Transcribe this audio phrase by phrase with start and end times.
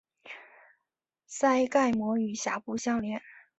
[1.29, 3.21] 腮盖膜与峡部相连。